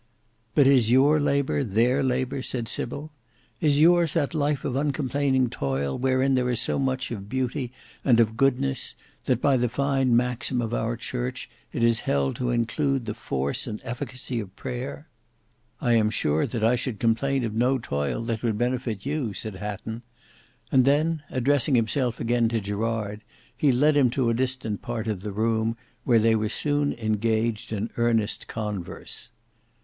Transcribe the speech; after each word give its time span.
"But 0.55 0.65
is 0.65 0.89
your 0.89 1.19
labour, 1.19 1.63
their 1.63 2.01
labour," 2.01 2.41
said 2.41 2.67
Sybil. 2.67 3.11
"Is 3.59 3.77
yours 3.77 4.13
that 4.15 4.33
life 4.33 4.65
of 4.65 4.75
uncomplaining 4.75 5.51
toil 5.51 5.95
wherein 5.95 6.33
there 6.33 6.49
is 6.49 6.59
so 6.59 6.79
much 6.79 7.11
of 7.11 7.29
beauty 7.29 7.71
and 8.03 8.19
of 8.19 8.35
goodness, 8.35 8.95
that 9.25 9.39
by 9.39 9.57
the 9.57 9.69
fine 9.69 10.17
maxim 10.17 10.59
of 10.59 10.73
our 10.73 10.97
Church, 10.97 11.47
it 11.71 11.83
is 11.83 11.99
held 12.09 12.35
to 12.37 12.49
include 12.49 13.05
the 13.05 13.13
force 13.13 13.67
and 13.67 13.79
efficacy 13.83 14.39
of 14.39 14.55
prayer?" 14.55 15.07
"I 15.79 15.93
am 15.93 16.09
sure 16.09 16.47
that 16.47 16.63
I 16.63 16.75
should 16.75 16.99
complain 16.99 17.43
of 17.43 17.53
no 17.53 17.77
toil 17.77 18.23
that 18.23 18.41
would 18.41 18.57
benefit 18.57 19.05
you," 19.05 19.35
said 19.35 19.57
Hatton; 19.57 20.01
and 20.71 20.83
then 20.83 21.21
addressing 21.29 21.75
himself 21.75 22.19
again 22.19 22.49
to 22.49 22.59
Gerard, 22.59 23.21
he 23.55 23.71
led 23.71 23.95
him 23.95 24.09
to 24.17 24.31
a 24.31 24.33
distant 24.33 24.81
part 24.81 25.05
of 25.07 25.21
the 25.21 25.31
room 25.31 25.77
where 26.05 26.17
they 26.17 26.35
were 26.35 26.49
soon 26.49 26.91
engaged 26.93 27.71
in 27.71 27.91
earnest 27.97 28.47
converse. 28.47 29.29